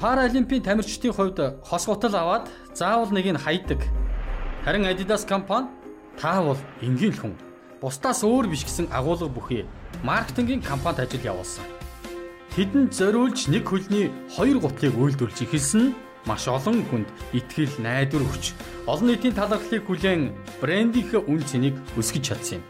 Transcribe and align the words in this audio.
Паралимпийн 0.00 0.60
тамирчдын 0.62 1.12
хувьд 1.12 1.38
хос 1.64 1.86
гутал 1.88 2.14
аваад 2.14 2.52
заавал 2.76 3.08
нэг 3.16 3.32
нь 3.32 3.40
хайдаг. 3.40 3.80
Харин 4.64 4.84
Adidas 4.84 5.24
компани 5.24 5.72
та 6.20 6.42
бол 6.42 6.58
энгийн 6.82 7.16
хүн. 7.16 7.32
Бусдаас 7.80 8.20
өөр 8.20 8.44
биш 8.52 8.68
гэсэн 8.68 8.92
агуулга 8.92 9.32
бүхий 9.32 9.64
маркетингийн 10.04 10.60
компанид 10.60 11.00
ажил 11.00 11.24
явуулсан. 11.32 11.64
Тэдэнд 12.52 12.92
зориулж 12.92 13.48
нэг 13.48 13.64
хөлний 13.64 14.12
хоёр 14.36 14.60
гутлыг 14.60 14.92
үйлдвэрлэж 15.00 15.48
эхэлсэн 15.48 15.80
нь 15.88 15.94
маш 16.28 16.44
олон 16.44 16.84
хүнд 16.92 17.08
итгэл 17.32 17.80
найдвар 17.80 18.20
өгч 18.28 18.52
олон 18.84 19.08
нийтийн 19.08 19.32
талархлыг 19.32 19.80
хүлээн 19.88 20.36
брендийнхээ 20.60 21.24
үн 21.24 21.40
цэнийг 21.40 21.76
өсгөж 21.96 22.24
чадсан 22.36 22.60
юм. 22.60 22.64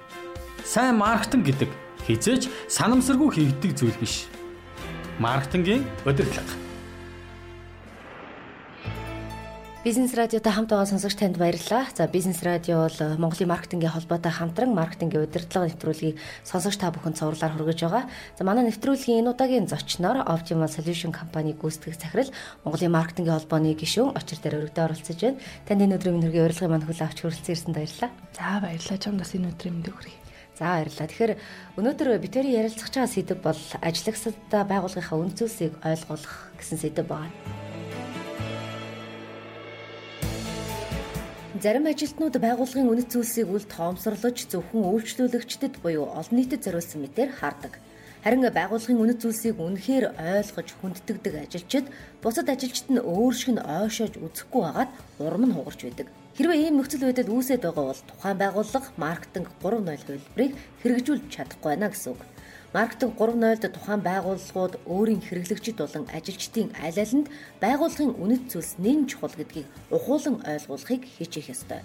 Сайн 0.63 0.95
маркетинг 1.03 1.43
гэдэг 1.43 1.71
хизээч 2.07 2.47
санамсаргүй 2.71 3.31
хийгдэг 3.35 3.73
зүйл 3.75 3.99
биш. 3.99 4.31
Маркетингийн 5.19 5.83
удирдлага 6.07 6.66
Бизнес 9.87 10.19
радиотой 10.19 10.51
хамт 10.51 10.75
байгаа 10.75 10.91
сонсогч 10.91 11.15
танд 11.15 11.39
баярлалаа. 11.39 11.87
За 11.95 12.11
бизнес 12.11 12.43
радио 12.43 12.91
бол 12.91 12.99
э, 12.99 13.15
Монголын 13.23 13.55
маркетингийн 13.55 13.95
холбоотой 13.95 14.33
хамтран 14.35 14.75
маркетингийн 14.75 15.31
удирдлага 15.31 15.71
нэвтрүүлгийг 15.71 16.19
сонсогч 16.43 16.83
та 16.83 16.91
бүхэнд 16.91 17.15
цувралаар 17.15 17.55
хүргэж 17.55 17.87
байгаа. 17.87 18.11
За 18.35 18.43
манай 18.43 18.67
нэвтрүүлгийн 18.67 19.23
энэ 19.23 19.31
удаагийн 19.31 19.71
зочноор 19.71 20.27
Optimal 20.27 20.67
Solution 20.67 21.15
компани 21.15 21.55
гүйцэтгэх 21.55 22.03
захирал 22.03 22.35
Монголын 22.67 22.99
маркетингийн 22.99 23.39
холбооны 23.39 23.79
гишүүн 23.79 24.19
очир 24.19 24.43
дээр 24.43 24.59
өргөдөө 24.67 24.85
оролцож 24.91 25.19
байна. 25.23 25.39
Танд 25.71 25.83
энэ 25.87 25.95
өдрийн 26.03 26.15
мэндийг 26.19 26.35
урилгын 26.35 26.71
манд 26.75 26.87
хүлээн 26.91 27.07
авч 27.07 27.19
хүрэлцэн 27.23 27.55
ирсэнд 27.55 27.79
баярлалаа. 27.79 28.11
За 28.35 28.59
баярлалаа. 28.59 28.99
Чамд 28.99 29.23
бас 29.23 29.39
энэ 29.39 29.55
өдрийн 29.55 29.75
мэндийг 29.79 29.95
хүргэе. 29.95 30.19
За 30.59 30.83
баярлалаа. 30.83 31.07
Тэгэхээр 31.15 31.33
өнөөдөр 31.79 32.09
битэрийн 32.27 32.59
ярилцах 32.59 32.91
байгаа 32.91 33.07
сэдв 33.07 33.39
бол 33.39 33.63
ажлагчдаа 33.87 34.63
байгууллагынхаа 34.67 35.15
үн 35.15 35.31
зүйлсийг 35.31 35.79
ойлгох 35.87 36.51
гэсэн 36.59 36.75
сэдв 36.75 37.07
байна. 37.07 37.66
Зарим 41.57 41.87
ажилтнууд 41.89 42.37
байгууллагын 42.37 42.91
үнэт 42.93 43.09
зүйлсийг 43.17 43.49
үл 43.49 43.65
тоомсорлож 43.65 44.45
зөвхөн 44.53 44.93
үйлчлүүлэгчдэд 44.93 45.81
буюу 45.81 46.05
олон 46.13 46.37
нийтэд 46.37 46.61
зориулсан 46.61 47.01
мэтээр 47.01 47.33
хардаг. 47.33 47.81
Харин 48.21 48.45
байгууллагын 48.45 49.01
үнэт 49.01 49.23
зүйлсийг 49.25 49.57
үнэхээр 49.57 50.21
ойлгож 50.21 50.69
хүндэтгдэг 50.77 51.35
ажилчид 51.49 51.87
бусад 52.21 52.53
ажилчид 52.53 52.93
нь 52.93 53.01
өөр 53.01 53.33
шиг 53.33 53.57
нь 53.57 53.65
ойшоож 53.65 54.21
үзэхгүй 54.21 54.63
байгаад 54.69 54.91
урам 55.17 55.45
нь 55.49 55.55
хугарч 55.57 55.81
байдаг. 55.81 56.07
Хэрвээ 56.37 56.61
ийм 56.61 56.77
нөхцөл 56.77 57.09
байдал 57.09 57.33
үүсээд 57.33 57.63
байгаа 57.65 57.85
бол 57.89 58.03
тухайн 58.05 58.37
байгууллага 58.37 58.89
маркетинг 59.01 59.49
3.0 59.65 60.05
хувилбарыг 60.05 60.53
хэрэгжүүлж 60.85 61.25
чадахгүй 61.33 61.71
байна 61.73 61.89
гэсэн 61.89 62.13
үг. 62.13 62.21
Маркетинг 62.77 63.17
3.0-д 63.17 63.73
тухайн 63.73 64.05
байгууллагууд 64.05 64.75
өөрийн 64.85 65.25
хэрэглэгчид 65.25 65.81
болон 65.81 66.05
ажилчдын 66.13 66.69
аль 66.85 67.01
алинд 67.01 67.33
байгууллагын 67.65 68.13
үнэт 68.21 68.53
зүйлс 68.53 68.77
нэн 68.85 69.09
чухал 69.09 69.33
гэдгийг 69.33 69.65
ухуулан 69.89 70.45
ойлгуулахыг 70.45 71.09
хичээх 71.17 71.57
ёстой. 71.57 71.81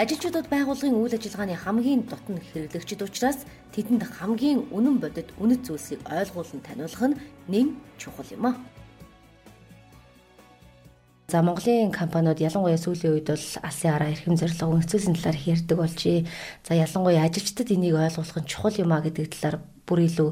Ажилчдууд 0.00 0.48
байгууллагын 0.48 0.96
үйл 0.96 1.12
ажиллагааны 1.12 1.52
хамгийн 1.52 2.08
дотн 2.08 2.40
хэрэглэгчид 2.40 3.04
учраас 3.04 3.44
тэдэнд 3.76 4.08
хамгийн 4.08 4.72
үнэн 4.72 4.96
бодит 5.04 5.36
үнэт 5.36 5.68
зүйлсийг 5.68 6.00
ойлгуулан 6.08 6.60
таниулах 6.64 7.04
нь 7.04 7.20
нэн 7.52 7.76
чухал 8.00 8.28
юм 8.32 8.44
а. 8.48 8.52
За 11.30 11.42
Монголын 11.46 11.94
компаниуд 11.94 12.42
ялангуяа 12.42 12.74
сүүлийн 12.74 13.14
үед 13.14 13.30
бол 13.30 13.46
алсын 13.62 13.94
араа 13.94 14.10
эрхэм 14.10 14.34
зорилго 14.34 14.82
үнэцүүлсэн 14.82 15.14
талаар 15.14 15.38
ярьдаг 15.38 15.78
болжээ. 15.78 16.26
За 16.66 16.74
ялангуяа 16.74 17.22
ажилчдад 17.30 17.70
энийг 17.70 17.94
ойлгуулах 17.94 18.42
нь 18.42 18.50
чухал 18.50 18.74
юм 18.74 18.90
а 18.90 18.98
гэдэг 18.98 19.38
талаар 19.38 19.62
бүр 19.86 20.10
илүү 20.10 20.28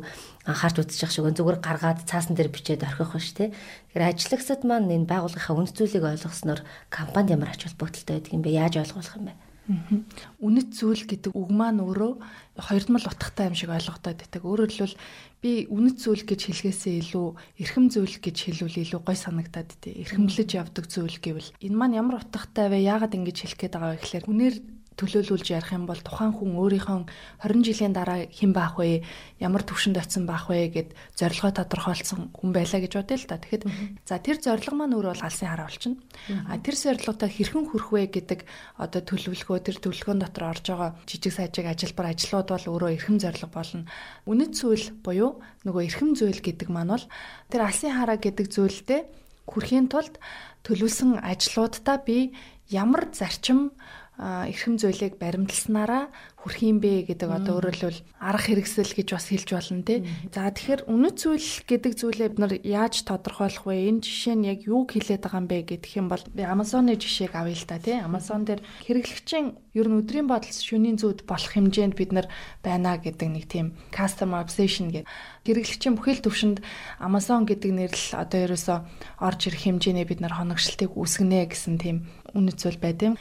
анхаарч 0.50 0.76
үзчих 0.82 1.14
шиг 1.14 1.30
зүгээр 1.30 1.62
гаргаад 1.62 2.02
цаасан 2.02 2.34
дээр 2.34 2.50
бичээд 2.50 2.82
орхих 2.82 3.14
ба 3.14 3.22
шүү, 3.22 3.36
тэ. 3.38 3.54
Тэгэхээр 3.94 4.10
ажиллагсад 4.10 4.60
маань 4.66 4.90
энэ 4.90 5.06
байгууллагынхаа 5.06 5.54
үнд 5.54 5.70
зүйлийг 5.78 6.02
ойлгосноор 6.02 6.66
компанид 6.90 7.30
ямар 7.30 7.54
ач 7.54 7.62
холбогдолтой 7.62 8.18
байдаг 8.18 8.34
юм 8.34 8.42
бэ? 8.42 8.58
Яаж 8.58 8.74
ойлгох 8.82 9.14
юм 9.22 9.30
бэ? 9.30 9.47
Үнэт 9.68 10.72
зүйл 10.72 11.04
гэдэг 11.04 11.36
үг 11.36 11.50
маань 11.52 11.84
өөрөө 11.84 12.12
хоёрдмал 12.56 13.04
утгатай 13.04 13.52
юм 13.52 13.56
шиг 13.58 13.68
ойлгогдоод 13.68 14.16
байдаг. 14.16 14.42
Өөрөөр 14.42 14.72
хэлбэл 14.72 14.96
би 15.44 15.68
үнэт 15.68 15.96
зүйл 16.00 16.24
гэж 16.24 16.40
хэлгээсээ 16.48 16.94
илүү 17.04 17.28
эрхэм 17.60 17.92
зүйл 17.92 18.16
гэж 18.16 18.36
хэлвэл 18.48 18.80
илүү 18.80 19.00
гой 19.04 19.16
санагдаад 19.16 19.70
тий. 19.84 19.92
Эрхэмлэж 20.00 20.48
явдаг 20.56 20.88
зүйл 20.88 21.20
гэвэл 21.20 21.52
энэ 21.60 21.76
маань 21.76 22.00
ямар 22.00 22.24
утгатай 22.24 22.72
вэ? 22.72 22.80
Яагаад 22.80 23.12
ингэж 23.12 23.44
хэлэх 23.44 23.60
гээд 23.60 23.74
байгаа 23.76 23.92
вэ 23.92 24.00
гэхээр 24.00 24.24
үнээр 24.24 24.56
төлөөлүүлж 24.98 25.46
ярих 25.54 25.70
юм 25.70 25.86
бол 25.86 26.02
тухайн 26.02 26.34
хүн 26.34 26.58
өөрийнхөө 26.58 27.06
20 27.46 27.62
жилийн 27.62 27.94
дараа 27.94 28.26
хэн 28.26 28.50
байх 28.50 28.74
вэ? 28.74 29.06
Ямар 29.38 29.62
төвшөнд 29.62 29.96
очисон 29.96 30.26
байх 30.26 30.50
вэ 30.50 30.74
гэд 30.74 30.90
зорилгоо 31.14 31.54
тодорхойлсон 31.54 32.34
хүн 32.34 32.50
байлаа 32.50 32.82
гэж 32.82 32.92
бодъё 32.98 33.16
л 33.16 33.30
та. 33.30 33.38
Тэгэхэд 33.38 33.62
за 34.02 34.18
тэр 34.18 34.42
зорилго 34.42 34.74
маань 34.74 34.98
өөрөө 34.98 35.14
бол 35.14 35.26
алсын 35.30 35.48
хараа 35.48 35.70
болчихно. 35.70 36.02
А 36.50 36.58
тэр 36.58 36.74
зорилготой 36.74 37.30
хэрхэн 37.30 37.64
хүрэх 37.70 37.88
вэ 37.94 38.02
гэдэг 38.10 38.40
одоо 38.82 39.00
төлөвлөгөө 39.06 39.58
тэр 39.62 39.76
төлөвлөгөөн 39.78 40.20
дотор 40.20 40.44
орж 40.50 40.64
байгаа 40.66 40.90
жижиг 41.06 41.32
сажиг 41.32 41.66
ажилбар 41.70 42.10
ажлууд 42.10 42.48
бол 42.50 42.66
өөрөө 42.74 42.90
эрхэм 42.98 43.16
зорилго 43.22 43.48
болно. 43.54 43.86
Үнэт 44.26 44.52
зүйл 44.58 44.86
буюу 45.06 45.38
нөгөө 45.62 45.82
эрхэм 45.86 46.18
зүйл 46.18 46.42
гэдэг 46.42 46.68
маань 46.74 46.98
бол 46.98 47.06
тэр 47.46 47.62
алсын 47.70 47.94
хараа 47.94 48.18
гэдэг 48.18 48.46
зүйлдээ 48.50 49.00
хүрэхийн 49.48 49.88
тулд 49.88 50.20
төлөвлөсөн 50.66 51.24
ажлуудаа 51.24 51.96
би 52.04 52.36
ямар 52.68 53.08
зарчим 53.16 53.72
эрхэм 54.18 54.82
зүйлийг 54.82 55.14
баримтласнараа 55.22 56.10
хүрх 56.42 56.58
юм 56.66 56.82
бэ 56.82 57.06
гэдэг 57.06 57.30
одоо 57.30 57.62
өөрөлдвөл 57.62 58.02
арга 58.18 58.50
хэрэгсэл 58.50 58.94
гэж 58.98 59.08
бас 59.14 59.26
хэлж 59.30 59.48
болно 59.54 59.82
тий. 59.86 60.02
За 60.34 60.50
тэгэхээр 60.50 60.90
үнэт 60.90 61.16
зүйл 61.22 61.50
гэдэг 61.66 61.92
зүйлээ 61.98 62.28
бид 62.34 62.38
нар 62.42 62.54
яаж 62.62 63.06
тодорхойлох 63.06 63.66
вэ? 63.66 63.90
Энэ 63.90 64.02
жишээ 64.02 64.34
нь 64.38 64.46
яг 64.50 64.66
юу 64.66 64.86
хэлээд 64.90 65.22
байгаа 65.22 65.42
юм 65.42 65.46
бэ 65.46 65.58
гэдэг 65.70 65.92
юм 65.98 66.06
бол 66.10 66.22
би 66.34 66.42
Amazon-ы 66.42 66.98
жишээг 66.98 67.34
авъя 67.34 67.54
л 67.54 67.66
та 67.66 67.78
тий. 67.78 67.98
Amazon 67.98 68.42
дээр 68.42 68.62
хэрэглэгчийн 68.86 69.46
ер 69.78 69.86
нь 69.86 69.98
өдрийн 70.02 70.26
бодол 70.26 70.50
шөнийн 70.50 70.98
зүуд 70.98 71.22
болох 71.22 71.54
хэмжээнд 71.54 71.94
бид 71.94 72.10
нар 72.10 72.26
байна 72.62 72.98
гэдэг 72.98 73.28
нэг 73.30 73.44
тийм 73.46 73.78
customer 73.94 74.42
obsession 74.42 74.90
гэдэг 74.90 75.06
хэрэглэгчийн 75.46 75.94
бүхэл 75.94 76.22
төвшөнд 76.26 76.58
Amazon 76.98 77.46
гэдэг 77.46 77.70
нэрл 77.70 78.04
одоо 78.18 78.38
ерөөсө 78.50 78.74
орж 79.22 79.40
ирэх 79.46 79.62
хэмжээний 79.62 80.06
бид 80.06 80.20
нар 80.22 80.34
хоногшилтыг 80.34 80.94
үүсгэнэ 80.98 81.50
гэсэн 81.50 81.76
тийм 81.78 81.96
үнэт 82.36 82.58
зүйл 82.60 82.78
байд 82.82 83.00
юм. 83.02 83.14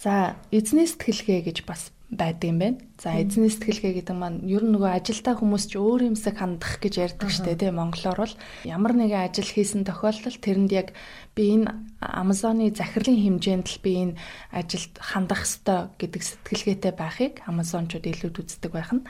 За 0.00 0.40
эзний 0.48 0.88
сэтгэлгээ 0.88 1.52
гэж 1.52 1.68
бас 1.68 1.92
байдаг 2.08 2.48
юм 2.48 2.58
байна. 2.58 2.78
За 2.96 3.14
эзний 3.20 3.52
сэтгэлгээ 3.52 4.00
гэдэг 4.00 4.16
маань 4.16 4.40
ер 4.48 4.64
нь 4.64 4.72
нөгөө 4.72 4.96
ажилтаа 4.96 5.36
хүмүүс 5.36 5.68
ч 5.70 5.76
өөр 5.76 6.08
юмсаг 6.08 6.40
хандах 6.40 6.80
гэж 6.80 6.94
ярьдаг 6.98 7.28
штэ 7.28 7.54
тий 7.60 7.68
монголоор 7.68 8.24
бол 8.24 8.34
ямар 8.64 8.96
нэгэн 8.96 9.28
ажил 9.28 9.44
хийсэн 9.44 9.84
тохиолдолд 9.84 10.40
тэрэнд 10.40 10.72
яг 10.72 10.88
би 11.36 11.54
энэ 11.54 11.68
Amazon-ы 12.00 12.72
захирлын 12.72 13.20
хэмжээнд 13.20 13.66
л 13.68 13.78
би 13.84 13.92
энэ 14.08 14.18
ажилд 14.56 14.96
хандах 14.98 15.44
ёстой 15.44 15.92
гэдэг 16.00 16.22
сэтгэлгээтэй 16.24 16.92
байхыг 16.96 17.44
Amazon-чууд 17.44 18.08
илүүд 18.08 18.40
үздэг 18.40 18.72
байх 18.72 18.90
нь. 18.96 19.04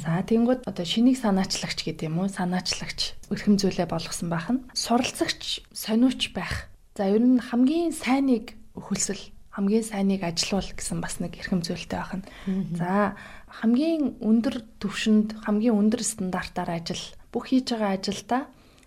За 0.00 0.24
тэнгууд 0.24 0.64
одоо 0.64 0.88
шинийг 0.88 1.20
санаачлагч 1.20 1.84
гэдэг 1.84 2.08
юм 2.08 2.24
уу? 2.24 2.32
Санаачлагч 2.32 3.14
өрхөм 3.28 3.60
зүйлээ 3.60 3.86
болгосон 3.86 4.32
байх 4.32 4.48
нь. 4.48 4.64
Суралцагч 4.72 5.68
сониуч 5.70 6.32
байх. 6.32 6.72
За 6.96 7.06
ер 7.06 7.20
нь 7.20 7.38
хамгийн 7.38 7.92
сайныг 7.92 8.56
хөлсөл 8.74 9.20
хамгийн 9.50 9.82
сайныг 9.82 10.22
ажилуул 10.22 10.70
гэсэн 10.78 11.02
бас 11.02 11.18
нэг 11.18 11.34
эрхэм 11.34 11.66
зүйлтэй 11.66 11.98
байна. 11.98 12.26
За 12.78 13.18
хамгийн 13.50 14.22
өндөр 14.22 14.62
түвшинд 14.78 15.42
хамгийн 15.42 15.74
өндөр 15.74 16.02
стандартаар 16.06 16.70
ажил 16.78 17.02
бүх 17.34 17.50
хийж 17.50 17.74
байгаа 17.74 17.98
ажилдаа 17.98 18.42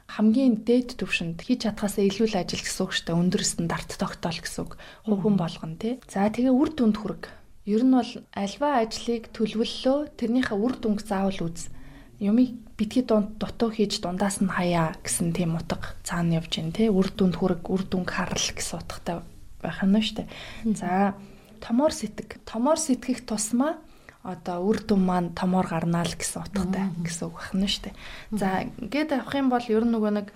хамгийн 0.07 0.63
дээд 0.63 0.95
түвшинд 0.99 1.43
хийж 1.43 1.67
чадхаасаа 1.67 2.07
илүү 2.07 2.27
л 2.31 2.39
ажил 2.39 2.63
гэсэн 2.63 2.83
үг 2.85 2.91
шүү 2.95 3.05
дээ. 3.11 3.19
Өндөр 3.19 3.43
стандарт 3.43 3.91
тогтоол 3.99 4.39
гэсэн 4.39 4.61
үг. 4.63 4.71
Хувхэн 5.03 5.35
болгоно 5.35 5.75
тий. 5.75 5.99
За 6.07 6.31
тэгээ 6.31 6.53
үр 6.53 6.69
дүнд 6.71 6.95
хүрэг. 6.99 7.23
Ер 7.67 7.83
нь 7.83 7.95
бол 7.95 8.11
альва 8.35 8.69
ажлыг 8.83 9.31
төлөвлөлөө 9.35 10.15
тэрнийхээ 10.19 10.59
үр 10.59 10.73
дүнг 10.79 10.99
заавал 11.03 11.47
үз. 11.47 11.71
Юмыг 12.19 12.55
битгий 12.77 13.03
дунд 13.03 13.39
дутуу 13.39 13.71
хийж 13.71 14.03
дундаас 14.03 14.43
нь 14.43 14.51
хаяа 14.51 14.95
гэсэн 15.01 15.35
тийм 15.35 15.55
утга 15.59 15.95
цаана 16.03 16.39
явж 16.39 16.51
гин 16.59 16.75
тий. 16.75 16.87
Үр 16.91 17.07
дүнд 17.09 17.39
хүрэг, 17.39 17.67
үр 17.71 17.83
дүнг 17.87 18.11
харал 18.11 18.47
гэсэн 18.53 18.79
утгатай 18.83 19.23
байх 19.63 19.79
нь 19.81 19.95
дээ. 19.95 20.27
За 20.75 21.15
томоор 21.63 21.95
сэтг. 21.95 22.43
Томоор 22.43 22.77
сэтгэх 22.77 23.23
тусмаа 23.23 23.79
одоо 24.23 24.63
үр 24.63 24.79
дүн 24.83 25.03
маань 25.03 25.29
томоор 25.35 25.67
гарнаа 25.67 26.07
л 26.07 26.15
гэсэн 26.15 26.47
утгатай 26.47 26.91
гэсэн 27.03 27.27
үг 27.27 27.37
байна 27.39 27.67
шүү 27.67 27.83
дээ. 27.87 27.95
За 28.39 28.47
ингээд 28.63 29.11
авах 29.19 29.35
юм 29.35 29.47
бол 29.51 29.67
ер 29.67 29.83
нь 29.83 29.93
нөгөө 29.95 30.11
нэг 30.15 30.27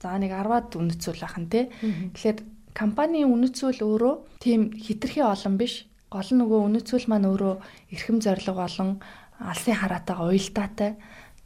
за 0.00 0.16
нэг 0.20 0.32
10-аад 0.36 0.68
үнэцүүл 0.76 1.22
нь 1.40 1.48
тий. 1.48 1.64
Тэгэхээр 2.12 2.38
компанийн 2.76 3.32
үнэцүүл 3.32 3.80
өөрөө 3.80 4.14
тийм 4.44 4.76
хитрхи 4.76 5.24
олон 5.24 5.56
биш. 5.56 5.88
Гол 6.12 6.28
нь 6.28 6.40
нөгөө 6.44 6.60
үнэцүүл 6.68 7.08
маань 7.08 7.28
өөрөө 7.32 7.54
эрхэм 7.96 8.20
зориг 8.20 8.52
олон 8.52 9.00
алсын 9.40 9.80
хараатайгаа 9.80 10.28
уялдаатай 10.28 10.90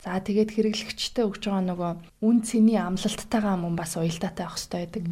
За 0.05 0.21
тэгээд 0.21 0.55
хэрэглэгчтэй 0.55 1.25
өгж 1.25 1.49
байгаа 1.49 1.65
нөгөө 1.67 1.93
үн 2.23 2.37
цэний 2.45 2.79
амлалттайгаа 2.79 3.57
мөн 3.57 3.75
бас 3.75 3.97
уялдаатай 3.97 4.45
байх 4.45 4.55
хэрэгтэй 4.55 4.81
байдаг. 4.87 5.05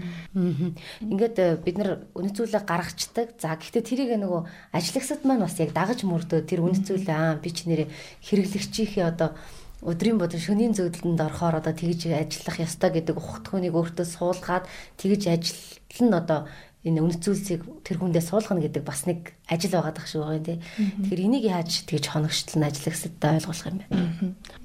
Ингээд 1.02 1.36
э, 1.40 1.56
бид 1.58 1.76
нар 1.80 1.90
үнэт 2.14 2.36
зүйлээ 2.36 2.62
гаргацдаг. 2.62 3.34
За 3.40 3.56
гэхдээ 3.56 3.82
тэрийг 3.82 4.12
нөгөө 4.20 4.44
ажиллагсад 4.76 5.24
маань 5.24 5.42
бас 5.42 5.56
яг 5.58 5.72
дагаж 5.72 6.04
мөрдөө 6.04 6.46
тэр 6.46 6.62
үнэт 6.62 6.84
зүйлээ 6.84 7.16
аа 7.16 7.40
би 7.40 7.50
ч 7.50 7.66
нэрээ 7.66 7.88
хэрэглэгчийнхээ 8.22 9.04
одоо 9.08 9.34
өдрийн 9.84 10.16
бодон 10.16 10.40
шөнийн 10.40 10.72
зөвлөлтөнд 10.72 11.20
орохоор 11.20 11.60
одоо 11.60 11.74
тэгж 11.76 12.08
ажиллах 12.08 12.56
ёстой 12.64 12.90
гэдэг 12.92 13.20
ухтхуунийг 13.20 13.76
өөртөө 13.76 14.06
суулгаад 14.08 14.64
тэгж 14.96 15.22
ажиллана 15.28 16.16
одоо 16.24 16.40
энэ 16.84 17.00
үнэт 17.00 17.24
зүйлсийг 17.24 17.64
тэр 17.80 17.96
хүндээ 17.96 18.20
суулгана 18.20 18.60
гэдэг 18.60 18.84
бас 18.84 19.08
нэг 19.08 19.32
ажил 19.48 19.72
байгаа 19.72 19.96
дах 19.96 20.04
шиг 20.04 20.20
байгаа 20.20 20.36
юм 20.36 20.44
тий. 20.44 20.58
Тэгэхээр 21.00 21.24
энийг 21.24 21.44
яаж 21.48 21.70
тэгж 21.88 22.04
хоногчлон 22.12 22.68
ажиллах 22.68 22.96
хэрэгтэй 23.00 23.32
ойлгох 23.40 23.64
юм 23.64 23.78
бэ? 23.80 23.86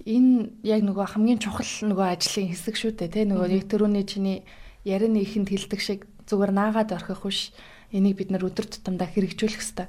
Энэ 0.03 0.35
яг 0.67 0.81
нөгөө 0.83 1.05
хамгийн 1.15 1.39
чухал 1.39 1.71
нөгөө 1.87 2.07
ажлын 2.19 2.51
хэсэг 2.51 2.75
шүү 2.75 2.91
дээ 2.99 3.09
тий. 3.15 3.23
Нөгөө 3.23 3.47
нэг 3.55 3.63
төрөний 3.71 4.03
чиний 4.03 4.37
ярианы 4.83 5.23
ихэнд 5.23 5.47
хэлдэг 5.47 5.79
шиг 5.79 5.99
зүгээр 6.27 6.51
наагаад 6.51 6.91
орхих 6.91 7.23
биш 7.23 7.55
энийг 7.91 8.21
бид 8.21 8.29
нар 8.29 8.45
өдөр 8.45 8.69
тутамдаа 8.69 9.09
хэрэгжүүлэх 9.09 9.59
хэрэгтэй. 9.59 9.87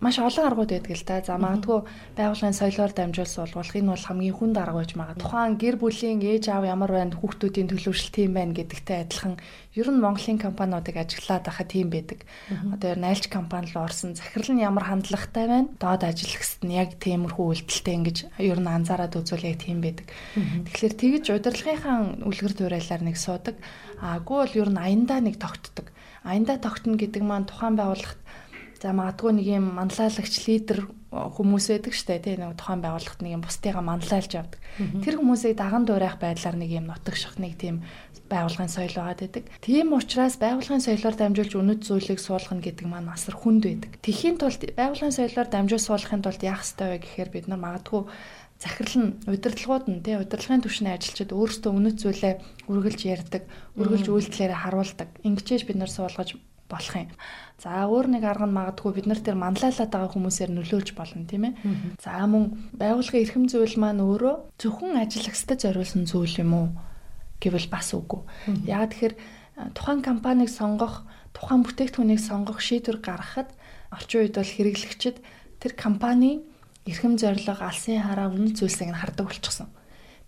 Маш 0.00 0.16
олон 0.16 0.46
аргууд 0.48 0.72
байдаг 0.72 0.96
л 0.96 1.04
да. 1.04 1.20
За 1.20 1.36
магадгүй 1.36 1.84
байгууллагын 2.16 2.56
соёлоор 2.56 2.92
дамжуулсан 2.96 3.44
болвол 3.52 3.76
энэ 3.76 3.92
бол 3.92 4.06
хамгийн 4.08 4.36
хүнд 4.38 4.56
арга 4.56 4.80
байж 4.80 4.92
магад. 4.96 5.20
Тухайн 5.20 5.60
гэр 5.60 5.76
бүлийн 5.76 6.24
ээж 6.24 6.48
аав 6.48 6.64
ямар 6.64 6.88
байна, 6.88 7.18
хүүхдүүдийн 7.20 7.68
төлөвшөлт 7.68 8.14
тийм 8.16 8.32
байна 8.32 8.56
гэдэгтэй 8.56 9.04
адилхан 9.04 9.36
ер 9.76 9.88
нь 9.92 10.00
Монголын 10.00 10.40
компаниудыг 10.40 10.96
ажиглаад 10.96 11.44
байхад 11.44 11.68
тийм 11.68 11.92
байдаг. 11.92 12.24
Одоо 12.48 12.96
найлч 12.96 13.28
компани 13.28 13.68
л 13.68 13.76
орсон 13.76 14.16
захирал 14.16 14.56
нь 14.56 14.64
ямар 14.64 14.88
хандлагатай 14.88 15.44
байна, 15.44 15.68
доод 15.76 16.00
ажиллагчд 16.00 16.64
нь 16.64 16.80
яг 16.80 16.96
тиймэрхүү 16.96 17.44
үйлдэлтэй 17.44 17.94
ингэж 18.00 18.18
ер 18.40 18.56
нь 18.56 18.72
анзаараад 18.72 19.20
үзвэл 19.20 19.52
яг 19.52 19.60
тийм 19.60 19.84
байдаг. 19.84 20.08
Тэгэхээр 20.64 20.94
тэгж 20.96 21.24
удирдлагынхаа 21.28 22.24
үлгэр 22.24 22.54
дуурайлаар 22.56 23.02
нэг 23.04 23.20
суудаг. 23.20 23.60
Аагүй 24.00 24.36
бол 24.48 24.54
ер 24.64 24.70
нь 24.72 24.80
аяндаа 24.80 25.20
нэг 25.20 25.36
тогтдог 25.36 25.92
аяндаа 26.24 26.58
тогтно 26.60 26.96
гэдэг 26.96 27.22
маань 27.22 27.48
тухайн 27.48 27.76
байгууллагт 27.76 28.20
за 28.80 28.92
магадгүй 28.96 29.32
нэг 29.36 29.46
юм 29.46 29.64
манлайлагч 29.76 30.34
лидер 30.48 30.88
хүмүүс 31.10 31.66
байдаг 31.68 31.92
штэ 31.92 32.22
тий 32.22 32.36
нэг 32.38 32.56
тухайн 32.56 32.80
байгууллагт 32.80 33.20
нэг 33.20 33.32
юм 33.36 33.42
бусдыгаа 33.44 33.82
манлайлж 33.82 34.30
явдаг. 34.30 34.60
Тэр 35.04 35.20
хүмүүсийг 35.20 35.58
даган 35.58 35.84
дуурайх 35.84 36.16
байдлаар 36.22 36.56
нэг 36.56 36.70
юм 36.70 36.86
нутагших 36.86 37.36
нэг 37.36 37.58
тийм 37.58 37.82
байгууллагын 38.30 38.70
соёл 38.70 38.94
байгаад 38.94 39.20
байдаг. 39.20 39.44
Тийм 39.60 39.92
учраас 39.92 40.38
байгууллагын 40.38 40.86
соёлоор 40.86 41.16
дамжуулж 41.18 41.52
үнэт 41.58 41.80
зүйлийг 41.82 42.20
суулгана 42.22 42.62
гэдэг 42.62 42.86
маань 42.86 43.10
асар 43.10 43.34
хүнд 43.34 43.66
байдаг. 43.66 43.90
Тэхийн 44.00 44.38
тулд 44.38 44.62
байгууллагын 44.62 45.18
соёлоор 45.18 45.48
дамжуул 45.50 45.82
суулгахын 45.82 46.22
тулд 46.22 46.40
яах 46.46 46.62
ёстой 46.62 46.88
вэ 46.94 46.98
гэхээр 47.02 47.30
бид 47.34 47.46
нар 47.50 47.58
магадгүй 47.58 48.06
захирал 48.60 48.96
нь 49.00 49.16
удирдлагууд 49.24 49.86
нь 49.88 50.04
тий 50.04 50.20
удирдлагын 50.20 50.60
түвшний 50.60 50.92
ажилчид 50.92 51.32
өөрсдөө 51.32 51.72
үнэт 51.72 51.96
зүйлээ 52.04 52.34
үргэлж 52.68 53.00
ярьдаг, 53.08 53.42
үргэлж 53.80 54.06
үйлдэлээрээ 54.12 54.60
харуулдаг. 54.60 55.08
Ингэчээж 55.24 55.64
бид 55.64 55.80
нар 55.80 55.88
суулгаж 55.88 56.36
болох 56.68 56.94
юм. 56.94 57.08
За 57.56 57.88
өөр 57.88 58.06
нэг 58.20 58.22
арга 58.28 58.44
нь 58.44 58.56
магадгүй 58.56 58.92
бид 59.00 59.06
нар 59.08 59.20
тэр 59.20 59.36
манлайлаад 59.40 59.90
байгаа 59.90 60.12
хүмүүсээр 60.12 60.50
нөлөөлж 60.54 60.92
болно 60.92 61.24
тийм 61.24 61.50
ээ. 61.50 61.54
За 62.04 62.20
мөн 62.28 62.70
байгууллагын 62.76 63.24
эрхэм 63.24 63.44
зүйл 63.48 63.76
маань 63.80 64.04
өөрөө 64.04 64.60
зөвхөн 64.60 65.00
ажиллагчдад 65.02 65.58
зориулсан 65.64 66.04
зүйл 66.04 66.36
юм 66.44 66.52
уу 66.54 66.68
гэвэл 67.40 67.68
бас 67.72 67.96
үгүй. 67.96 68.22
Яг 68.68 68.92
тэгэхээр 68.92 69.14
тухайн 69.72 70.00
компанийг 70.04 70.48
сонгох, 70.52 71.04
тухайн 71.32 71.64
бүтээгдэхүүнийг 71.64 72.20
сонгох 72.20 72.60
шийдвэр 72.60 73.00
гаргахад 73.00 73.50
орчин 73.92 74.24
үед 74.24 74.36
бол 74.36 74.54
хэрэглэгчид 74.56 75.16
тэр 75.60 75.72
компани 75.76 76.44
эрхэм 76.86 77.18
зориг 77.20 77.48
алсын 77.48 78.00
хараа 78.00 78.32
үнэт 78.32 78.60
зүйлсийг 78.60 78.92
нь 78.92 79.00
хардаг 79.00 79.26
болчихсон. 79.26 79.68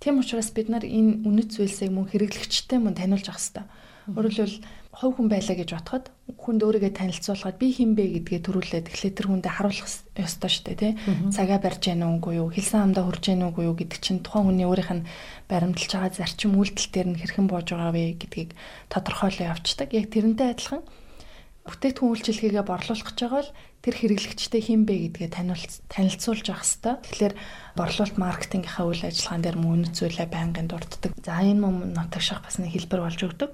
Тийм 0.03 0.19
учраас 0.19 0.51
бид 0.51 0.69
нар 0.69 0.83
энэ 0.83 1.23
үнэт 1.23 1.55
зүйлсийг 1.55 1.95
мөн 1.95 2.11
хэрэглэгчтэй 2.11 2.79
мөн 2.83 2.99
таниулж 2.99 3.31
авах 3.31 3.39
хэрэгтэй. 3.39 3.65
Хэлбэл 4.03 4.59
хувь 4.91 5.15
хүн 5.15 5.29
байлаа 5.31 5.57
гэж 5.57 5.71
бодоход 5.79 6.11
хүнд 6.43 6.61
өөрийгөө 6.67 6.91
танилцуулахад 6.91 7.57
би 7.63 7.71
хэн 7.71 7.95
бэ 7.95 8.05
гэдгээ 8.27 8.41
төрүүлээд 8.43 8.91
эхлээд 8.91 9.15
тэр 9.15 9.27
хүндээ 9.31 9.53
харуулах 9.55 9.87
ёстой 10.19 10.51
шүү 10.51 10.65
дээ 10.75 10.79
тий. 10.83 10.93
Цагаа 11.31 11.63
барьж 11.63 11.87
яана 11.87 12.11
уугүй 12.11 12.43
юу, 12.43 12.51
хэлсэн 12.51 12.93
хамдаа 12.93 13.07
хурж 13.07 13.25
яана 13.31 13.55
уугүй 13.55 13.65
юу 13.71 13.79
гэдэг 13.79 14.01
чинь 14.03 14.21
тухайн 14.27 14.51
хүний 14.51 14.67
өөрийнх 14.67 14.93
нь 14.93 15.07
баримталж 15.47 15.91
байгаа 15.95 16.13
зарчим 16.19 16.59
үйлдэл 16.59 16.91
дээр 16.91 17.09
нь 17.15 17.21
хэрхэн 17.23 17.47
боож 17.47 17.69
байгаа 17.71 17.95
вэ 17.95 18.19
гэдгийг 18.21 18.51
тодорхойлоо 18.91 19.47
явцдаг. 19.55 19.89
Яг 19.95 20.11
тэрнтэй 20.11 20.51
адилхан 20.51 20.83
бүтээгдэхүүн 21.63 22.13
үйлчилгээгээ 22.13 22.65
борлуулах 22.67 23.07
гэж 23.07 23.19
байгаа 23.23 23.39
бол 23.39 23.51
тэр 23.83 23.95
хэрэглэгчтэй 23.99 24.63
хэн 24.63 24.87
бэ 24.87 25.19
гэдгээ 25.19 25.31
танилцуулж 25.91 26.47
авах 26.55 26.63
хэрэгтэй. 26.63 26.95
Тэгэхээр 27.03 27.35
борлуулалт 27.75 28.15
маркетингийнхаа 28.15 28.87
үйл 28.87 29.03
ажиллагаан 29.11 29.43
дээр 29.43 29.59
мөн 29.59 29.73
үнэт 29.91 29.95
зүйлээ 29.99 30.29
байнгын 30.31 30.69
дурддаг. 30.71 31.11
За 31.19 31.43
энэ 31.43 31.59
мөн 31.59 31.75
нутагших 31.91 32.47
бас 32.47 32.63
нэг 32.63 32.71
хэлбэр 32.79 33.03
болж 33.03 33.19
өгдөг. 33.19 33.51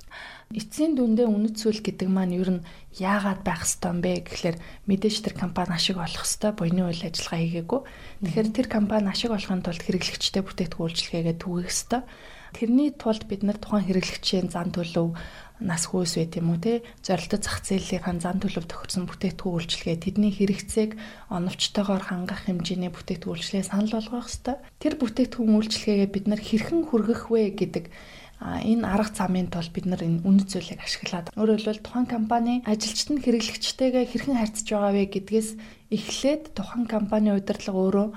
Эцсийн 0.53 1.01
дүндээ 1.01 1.25
үнэт 1.33 1.57
зүйл 1.57 1.81
гэдэг 1.81 2.09
маань 2.13 2.37
ер 2.37 2.61
нь 2.61 2.67
яагаад 3.01 3.41
байх 3.41 3.65
ёстой 3.65 3.89
юм 3.89 4.01
бэ 4.05 4.29
гэхлээр 4.29 4.57
мэдээж 4.85 5.17
тэр 5.25 5.35
компани 5.41 5.73
ашиг 5.73 5.97
олох 5.97 6.25
ёстой 6.29 6.53
буйны 6.53 6.85
үйл 6.85 7.09
ажиллагаа 7.09 7.41
хийгээгүй. 7.41 7.81
Тэгэхээр 8.29 8.49
тэр 8.53 8.69
компани 8.69 9.09
ашиг 9.09 9.33
олохын 9.33 9.65
тулд 9.65 9.81
хэрэглэгчтэй 9.81 10.45
бүтээгдэхүүн 10.45 10.87
үйлчилгээгээ 10.93 11.37
түгэх 11.41 11.73
ёстой. 11.73 12.03
Тэрний 12.57 12.97
тулд 12.97 13.29
бид 13.29 13.45
нар 13.45 13.61
тухайн 13.61 13.85
хэрэглэгчийн 13.85 14.49
зан 14.49 14.73
төлөв 14.73 15.13
нас 15.61 15.91
хөөс 15.91 16.19
байт 16.19 16.39
юм 16.39 16.55
уу 16.55 16.61
те 16.63 16.87
зорилттой 17.03 17.41
зах 17.43 17.63
зээлийн 17.67 18.23
зан 18.23 18.39
төлөв 18.39 18.67
тохирсон 18.71 19.11
бүтээгдэхүүн 19.11 19.57
үйлчилгээ 19.59 19.97
тэдний 19.99 20.33
хэрэгцээг 20.35 20.91
оновчтойгоор 21.35 22.05
хангах 22.07 22.47
хэмжээний 22.47 22.95
бүтээгдэхүүн 22.95 23.35
үйлчилгээ 23.35 23.67
санал 23.67 23.95
болгох 23.99 24.31
ёстой. 24.31 24.57
Тэр 24.79 24.95
бүтээгдэхүүн 25.03 25.59
үйлчилгээгээ 25.59 26.09
бид 26.15 26.27
нар 26.31 26.43
хэрхэн 26.43 26.83
хүргэх 26.87 27.23
вэ 27.31 27.59
гэдэг 27.59 27.85
энэ 28.39 28.87
арга 28.87 29.11
замын 29.19 29.51
тулд 29.51 29.75
бид 29.75 29.87
нар 29.91 29.99
энэ 29.99 30.23
үнэт 30.23 30.47
зүйлийг 30.47 30.79
ашиглаад 30.79 31.35
өөрөөр 31.35 31.59
хэлбэл 31.59 31.83
тухайн 31.83 32.07
компани 32.07 32.55
ажилчид 32.71 33.19
нь 33.19 33.23
хэрэглэгчтэйгээ 33.27 34.05
хэрхэн 34.07 34.39
харьцаж 34.39 34.67
байгаа 34.71 34.95
вэ 34.95 35.05
гэдгээс 35.11 35.49
эхлээд 35.91 36.43
тухайн 36.55 36.87
компани 36.87 37.35
удирдлага 37.35 37.83
өөрөө 37.83 38.09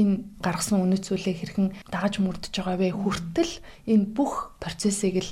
энэ 0.00 0.14
гаргасан 0.40 0.80
үнэт 0.80 1.04
зүйлийг 1.04 1.36
хэрхэн 1.44 1.66
дагаж 1.92 2.14
мөрдөж 2.24 2.54
байгаа 2.56 2.76
вэ 2.80 2.88
хүртэл 2.96 3.52
энэ 3.84 4.06
бүх 4.16 4.56
процессыг 4.64 5.20
л 5.20 5.30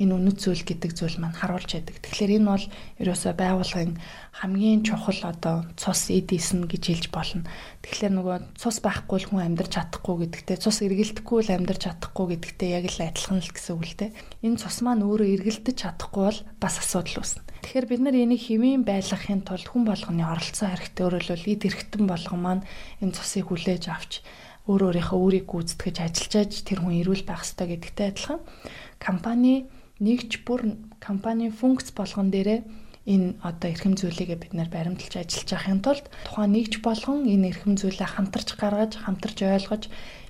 энэ 0.00 0.14
үнэт 0.16 0.38
зүйл 0.40 0.64
гэдэг 0.64 0.96
зүйл 0.96 1.20
маань 1.20 1.36
харуулж 1.36 1.76
яадаг. 1.76 2.00
Тэгэхээр 2.00 2.40
энэ 2.40 2.48
бол 2.48 2.66
ерөөсөө 3.02 3.32
байгууллагын 3.36 3.94
хамгийн 4.40 4.80
чухал 4.88 5.20
одоо 5.28 5.56
цус 5.76 6.08
эдисэн 6.08 6.64
гэж 6.64 6.82
хэлж 6.88 7.06
болно. 7.12 7.44
Тэгэхээр 7.84 8.12
нөгөө 8.16 8.36
цус 8.56 8.80
байхгүй 8.80 9.18
л 9.20 9.28
хүн 9.28 9.40
амьдарч 9.52 9.72
чадахгүй 9.76 10.14
гэдэгтэй 10.24 10.56
цус 10.56 10.80
эргэлдэхгүй 10.80 11.38
л 11.44 11.54
амьдарч 11.60 11.80
чадахгүй 11.92 12.26
гэдэгтэй 12.40 12.70
яг 12.72 12.86
л 12.88 13.04
адилхан 13.04 13.44
л 13.44 13.52
гэсэн 13.52 13.74
үг 13.76 13.84
л 13.84 13.96
дээ. 14.00 14.10
Энэ 14.48 14.60
цус 14.64 14.76
маань 14.80 15.04
өөрөө 15.04 15.28
эргэлдэж 15.36 15.76
чадахгүй 15.76 16.24
бол 16.24 16.40
бас 16.56 16.74
асуудал 16.80 17.20
үүснэ. 17.20 17.44
Тэгэхээр 17.62 17.86
бид 17.86 18.00
нар 18.02 18.16
энийг 18.16 18.42
хэвийн 18.42 18.82
байлгахын 18.82 19.46
тулд 19.46 19.68
хүн 19.70 19.84
болгоны 19.86 20.24
оролцоо 20.26 20.66
хэрэгтэй 20.72 21.04
өөрөлдвөл 21.06 21.52
эд 21.52 21.62
эрхтэн 21.68 22.04
болгон 22.10 22.40
маань 22.42 22.66
энэ 22.98 23.14
цусыг 23.14 23.54
хүлээж 23.54 23.84
авч 23.86 24.12
өөр 24.66 24.94
өөрийнхөө 24.94 25.18
үүрийг 25.18 25.46
гүйцэтгэж 25.46 25.96
ажиллаж 26.02 26.52
тэр 26.62 26.78
хүн 26.82 26.98
эрүүл 27.02 27.26
байх 27.26 27.42
ёстой 27.42 27.66
гэдэгтэй 27.74 28.06
адилхан 28.14 28.40
компани 29.02 29.66
нэгж 30.02 30.42
бүр 30.46 30.60
компани 30.98 31.46
функц 31.50 31.94
болгон 31.94 32.28
дээрээ 32.34 32.60
энэ 33.06 33.38
одоо 33.42 33.68
эрхэм 33.70 33.94
зүйлийгээ 33.98 34.38
бид 34.38 34.52
нэр 34.54 34.70
баримталж 34.70 35.14
ажиллаж 35.18 35.48
явахын 35.50 35.80
тулд 35.82 36.06
тухайн 36.26 36.54
нэгж 36.54 36.74
болгон 36.86 37.26
энэ 37.26 37.50
эрхэм 37.50 37.74
зүйлээ 37.78 38.08
хамтарч 38.14 38.48
гаргаж 38.58 38.92
хамтарч 38.98 39.38
ойлгож 39.42 39.84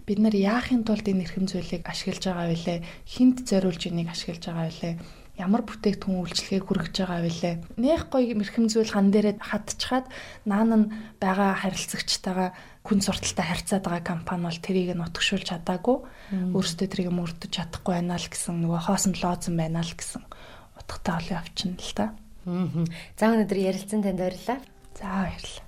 бид 0.06 0.18
нар 0.20 0.32
яахын 0.32 0.82
тулд 0.84 1.04
энэ 1.04 1.24
эрхэм 1.24 1.46
зүйлийг 1.48 1.84
ашиглаж 1.84 2.24
байгаа 2.24 2.48
вэ? 2.48 2.84
Хинт 3.04 3.44
зориулж 3.48 3.82
энийг 3.88 4.08
ашиглаж 4.08 4.44
байгаа 4.48 4.72
вэ? 4.72 4.90
ямар 5.40 5.64
бүтээгдэхүүн 5.64 6.20
үйлчлэгийг 6.28 6.64
хүргэж 6.68 6.96
байгаа 7.02 7.20
вэ? 7.24 7.50
Нэх 7.80 8.12
гоё 8.12 8.36
эрхэм 8.36 8.66
зүйл 8.68 8.92
хан 8.92 9.08
дээрээ 9.08 9.40
хатчихад 9.40 10.06
наан 10.44 10.70
нь 10.76 10.90
байгаа 11.16 11.56
харилцагчтайгаа 11.64 12.50
хүн 12.82 12.98
сурталтай 12.98 13.46
харьцаад 13.46 13.84
байгаа 13.86 14.02
компани 14.02 14.46
бол 14.50 14.58
тэрийг 14.58 14.90
нь 14.98 15.04
утгшуулж 15.06 15.46
чадаагүй 15.46 15.96
өөрсдөө 16.50 16.86
тэрийг 16.90 17.14
мөрдөж 17.14 17.50
чадахгүй 17.54 17.94
байна 17.94 18.18
л 18.18 18.26
гэсэн 18.26 18.58
нөгөө 18.58 18.80
хоосон 18.90 19.14
лооцсон 19.14 19.54
байна 19.54 19.86
л 19.86 19.94
гэсэн 19.94 20.22
утгатай 20.82 21.14
олон 21.22 21.38
явчихна 21.38 21.78
л 21.78 21.94
та. 21.94 22.06
За 23.14 23.24
өнөөдөр 23.30 23.58
ярилцсан 23.58 24.02
танд 24.02 24.18
баярлалаа. 24.18 24.58
За 24.98 25.06
баярлалаа. 25.06 25.66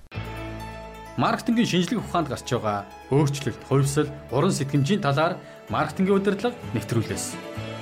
Маркетингийн 1.15 1.71
шинжлэх 1.71 2.03
ухаанд 2.03 2.27
гарч 2.27 2.51
байгаа 2.51 2.83
өөрчлөлт, 3.07 3.61
хувьсэл, 3.71 4.11
уран 4.35 4.51
сэтгэмжийн 4.51 4.99
талаар 4.99 5.39
маркетингийн 5.71 6.19
удирдлага 6.19 6.59
нэвтрүүлээс 6.75 7.74